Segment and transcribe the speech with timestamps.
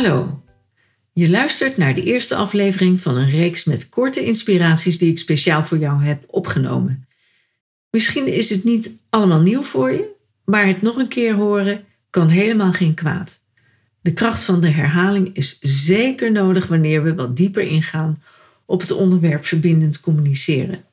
[0.00, 0.42] Hallo,
[1.12, 5.64] je luistert naar de eerste aflevering van een reeks met korte inspiraties die ik speciaal
[5.64, 7.06] voor jou heb opgenomen.
[7.90, 10.10] Misschien is het niet allemaal nieuw voor je,
[10.44, 13.40] maar het nog een keer horen kan helemaal geen kwaad.
[14.00, 18.22] De kracht van de herhaling is zeker nodig wanneer we wat dieper ingaan
[18.64, 20.84] op het onderwerp verbindend communiceren.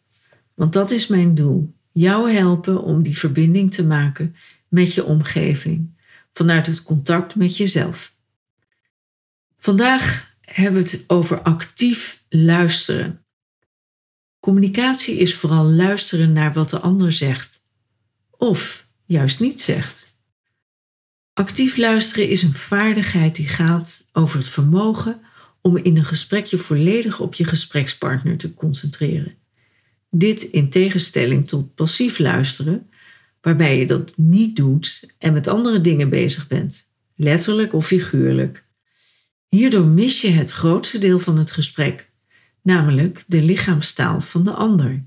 [0.53, 4.35] Want dat is mijn doel: jou helpen om die verbinding te maken
[4.67, 5.89] met je omgeving
[6.33, 8.15] vanuit het contact met jezelf.
[9.67, 13.25] Vandaag hebben we het over actief luisteren.
[14.39, 17.67] Communicatie is vooral luisteren naar wat de ander zegt,
[18.37, 20.15] of juist niet zegt.
[21.33, 25.21] Actief luisteren is een vaardigheid die gaat over het vermogen
[25.61, 29.35] om in een gesprek je volledig op je gesprekspartner te concentreren.
[30.09, 32.89] Dit in tegenstelling tot passief luisteren,
[33.41, 38.65] waarbij je dat niet doet en met andere dingen bezig bent, letterlijk of figuurlijk.
[39.49, 42.11] Hierdoor mis je het grootste deel van het gesprek,
[42.61, 45.03] namelijk de lichaamstaal van de ander.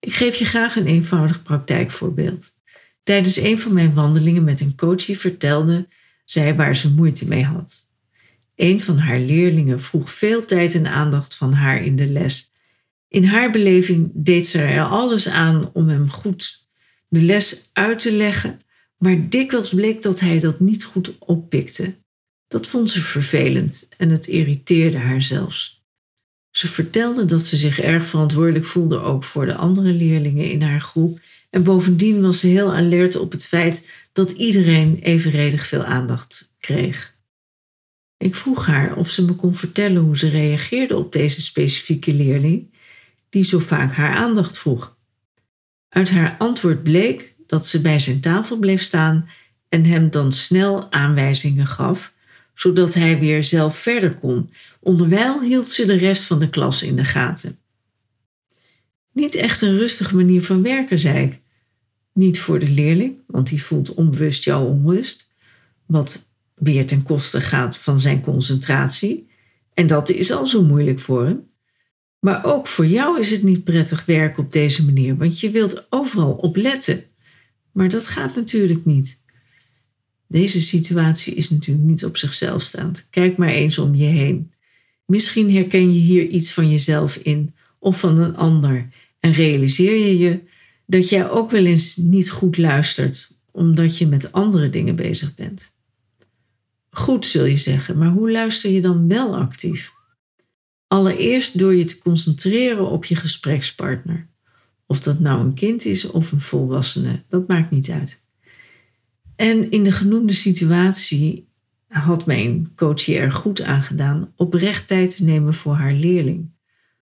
[0.00, 2.56] Ik geef je graag een eenvoudig praktijkvoorbeeld.
[3.02, 5.88] Tijdens een van mijn wandelingen met een coachie vertelde
[6.24, 7.86] zij waar ze moeite mee had.
[8.54, 12.52] Een van haar leerlingen vroeg veel tijd en aandacht van haar in de les.
[13.08, 16.68] In haar beleving deed ze er alles aan om hem goed
[17.08, 18.60] de les uit te leggen,
[18.96, 21.94] maar dikwijls bleek dat hij dat niet goed oppikte.
[22.48, 25.82] Dat vond ze vervelend en het irriteerde haar zelfs.
[26.50, 30.80] Ze vertelde dat ze zich erg verantwoordelijk voelde ook voor de andere leerlingen in haar
[30.80, 31.20] groep
[31.50, 37.14] en bovendien was ze heel alert op het feit dat iedereen evenredig veel aandacht kreeg.
[38.16, 42.74] Ik vroeg haar of ze me kon vertellen hoe ze reageerde op deze specifieke leerling,
[43.28, 44.96] die zo vaak haar aandacht vroeg.
[45.88, 49.28] Uit haar antwoord bleek dat ze bij zijn tafel bleef staan
[49.68, 52.12] en hem dan snel aanwijzingen gaf
[52.58, 54.50] zodat hij weer zelf verder kon.
[54.80, 57.58] Onderwijl hield ze de rest van de klas in de gaten.
[59.12, 61.40] Niet echt een rustige manier van werken, zei ik.
[62.12, 65.28] Niet voor de leerling, want die voelt onbewust jouw onrust,
[65.86, 69.28] wat weer ten koste gaat van zijn concentratie.
[69.74, 71.50] En dat is al zo moeilijk voor hem.
[72.18, 75.86] Maar ook voor jou is het niet prettig werken op deze manier, want je wilt
[75.90, 77.04] overal op letten.
[77.72, 79.26] Maar dat gaat natuurlijk niet.
[80.28, 83.06] Deze situatie is natuurlijk niet op zichzelf staand.
[83.10, 84.52] Kijk maar eens om je heen.
[85.04, 88.88] Misschien herken je hier iets van jezelf in of van een ander
[89.20, 90.40] en realiseer je je
[90.86, 95.72] dat jij ook wel eens niet goed luistert omdat je met andere dingen bezig bent.
[96.90, 99.92] Goed zul je zeggen, maar hoe luister je dan wel actief?
[100.86, 104.26] Allereerst door je te concentreren op je gesprekspartner.
[104.86, 108.20] Of dat nou een kind is of een volwassene, dat maakt niet uit.
[109.38, 111.48] En in de genoemde situatie
[111.88, 116.50] had mijn coach er goed aan gedaan oprecht tijd te nemen voor haar leerling.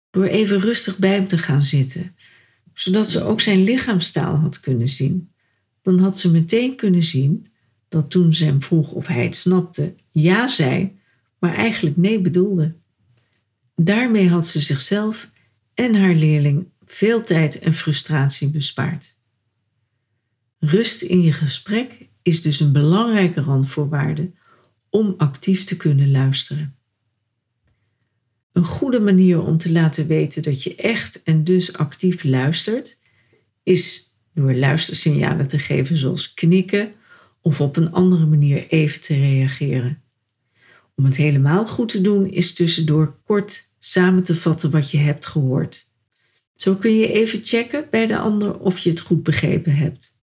[0.10, 2.16] Door even rustig bij hem te gaan zitten,
[2.74, 5.32] zodat ze ook zijn lichaamstaal had kunnen zien.
[5.82, 7.48] Dan had ze meteen kunnen zien
[7.90, 10.98] dat toen ze hem vroeg of hij het snapte, ja zei,
[11.40, 12.74] maar eigenlijk nee bedoelde.
[13.76, 15.32] Daarmee had ze zichzelf
[15.74, 19.18] en haar leerling veel tijd en frustratie bespaard.
[20.60, 24.32] Rust in je gesprek is dus een belangrijke randvoorwaarde
[24.90, 26.76] om actief te kunnen luisteren.
[28.52, 32.98] Een goede manier om te laten weten dat je echt en dus actief luistert,
[33.64, 36.94] is door luistersignalen te geven zoals knikken
[37.42, 40.02] of op een andere manier even te reageren.
[40.96, 45.26] Om het helemaal goed te doen is tussendoor kort samen te vatten wat je hebt
[45.26, 45.92] gehoord.
[46.56, 50.17] Zo kun je even checken bij de ander of je het goed begrepen hebt.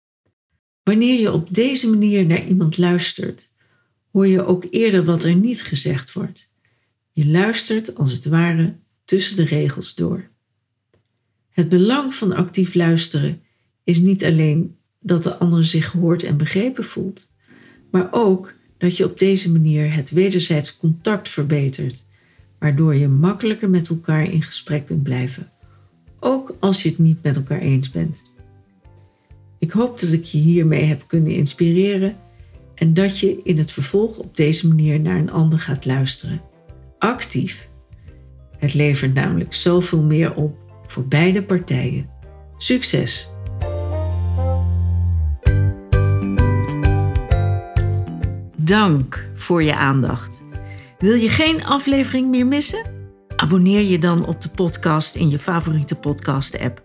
[0.83, 3.51] Wanneer je op deze manier naar iemand luistert,
[4.11, 6.51] hoor je ook eerder wat er niet gezegd wordt.
[7.13, 8.75] Je luistert als het ware
[9.05, 10.29] tussen de regels door.
[11.51, 13.43] Het belang van actief luisteren
[13.85, 17.31] is niet alleen dat de ander zich gehoord en begrepen voelt,
[17.91, 22.05] maar ook dat je op deze manier het wederzijds contact verbetert,
[22.59, 25.53] waardoor je makkelijker met elkaar in gesprek kunt blijven,
[26.21, 28.32] ook als je het niet met elkaar eens bent.
[29.63, 32.17] Ik hoop dat ik je hiermee heb kunnen inspireren
[32.75, 36.41] en dat je in het vervolg op deze manier naar een ander gaat luisteren.
[36.99, 37.69] Actief.
[38.59, 40.57] Het levert namelijk zoveel meer op
[40.87, 42.09] voor beide partijen.
[42.59, 43.29] Succes!
[48.57, 50.43] Dank voor je aandacht.
[50.99, 52.87] Wil je geen aflevering meer missen?
[53.37, 56.83] Abonneer je dan op de podcast in je favoriete podcast-app.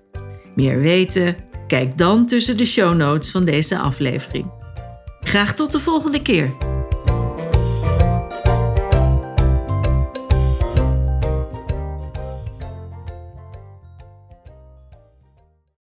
[0.56, 1.47] Meer weten?
[1.68, 4.52] Kijk dan tussen de show notes van deze aflevering.
[5.20, 6.77] Graag tot de volgende keer.